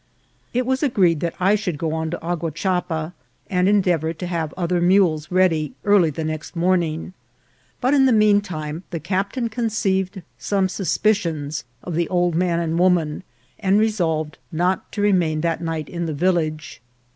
It 0.51 0.65
was 0.65 0.81
agreed 0.81 1.19
that 1.19 1.35
I 1.39 1.53
should 1.53 1.77
go 1.77 1.93
on 1.93 2.09
to 2.09 2.17
Aguachapa 2.27 3.13
and 3.51 3.69
endeavour 3.69 4.13
to 4.13 4.25
have 4.25 4.51
other 4.57 4.81
mules 4.81 5.31
ready 5.31 5.73
early 5.85 6.09
the 6.09 6.23
next 6.23 6.55
morning; 6.55 7.13
but 7.79 7.93
in 7.93 8.07
the 8.07 8.11
mean 8.11 8.41
time 8.41 8.81
the 8.89 8.99
captain 8.99 9.47
conceived 9.47 10.23
some 10.39 10.69
suspicions 10.69 11.65
of 11.83 11.93
the 11.93 12.09
old 12.09 12.33
man 12.33 12.59
and 12.59 12.79
woman, 12.79 13.21
and 13.59 13.77
re 13.79 13.91
solved 13.91 14.39
not 14.51 14.91
to 14.93 15.01
remain 15.03 15.41
that 15.41 15.61
night 15.61 15.87
in 15.87 16.07
the 16.07 16.15
village. 16.15 16.81